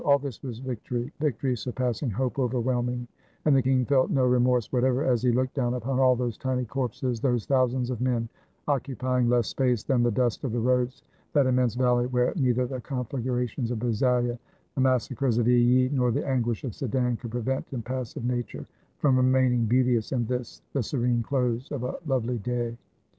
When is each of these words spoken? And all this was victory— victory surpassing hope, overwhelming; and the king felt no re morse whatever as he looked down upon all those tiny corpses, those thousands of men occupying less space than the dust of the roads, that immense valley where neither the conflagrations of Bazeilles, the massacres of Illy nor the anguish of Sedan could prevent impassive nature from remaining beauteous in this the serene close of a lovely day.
And 0.03 0.07
all 0.09 0.17
this 0.17 0.41
was 0.41 0.57
victory— 0.57 1.13
victory 1.19 1.55
surpassing 1.55 2.09
hope, 2.09 2.39
overwhelming; 2.39 3.07
and 3.45 3.55
the 3.55 3.61
king 3.61 3.85
felt 3.85 4.09
no 4.09 4.25
re 4.25 4.39
morse 4.39 4.71
whatever 4.73 5.03
as 5.03 5.21
he 5.21 5.31
looked 5.31 5.53
down 5.53 5.75
upon 5.75 5.99
all 5.99 6.15
those 6.15 6.39
tiny 6.39 6.65
corpses, 6.65 7.19
those 7.19 7.45
thousands 7.45 7.91
of 7.91 8.01
men 8.01 8.27
occupying 8.67 9.29
less 9.29 9.47
space 9.49 9.83
than 9.83 10.01
the 10.01 10.09
dust 10.09 10.43
of 10.43 10.53
the 10.53 10.59
roads, 10.59 11.03
that 11.33 11.45
immense 11.45 11.75
valley 11.75 12.07
where 12.07 12.33
neither 12.35 12.65
the 12.65 12.81
conflagrations 12.81 13.69
of 13.69 13.77
Bazeilles, 13.77 14.39
the 14.73 14.81
massacres 14.81 15.37
of 15.37 15.47
Illy 15.47 15.89
nor 15.89 16.09
the 16.11 16.27
anguish 16.27 16.63
of 16.63 16.73
Sedan 16.73 17.15
could 17.17 17.29
prevent 17.29 17.71
impassive 17.71 18.25
nature 18.25 18.65
from 18.97 19.17
remaining 19.17 19.65
beauteous 19.65 20.11
in 20.11 20.25
this 20.25 20.63
the 20.73 20.81
serene 20.81 21.21
close 21.21 21.71
of 21.71 21.83
a 21.83 21.97
lovely 22.07 22.39
day. 22.39 22.75